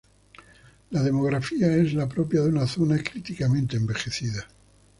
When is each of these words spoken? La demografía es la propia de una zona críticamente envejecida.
La 0.89 1.03
demografía 1.03 1.71
es 1.77 1.93
la 1.93 2.09
propia 2.09 2.41
de 2.41 2.49
una 2.49 2.65
zona 2.65 2.97
críticamente 2.97 3.77
envejecida. 3.77 4.47